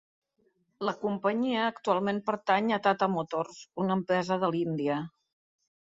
La 0.87 0.93
companyia 1.01 1.67
actualment 1.73 2.23
pertany 2.29 2.73
a 2.77 2.81
Tata 2.89 3.11
Motors, 3.19 3.61
una 3.85 3.99
empresa 4.01 4.43
de 4.45 4.51
l'Índia. 4.57 4.99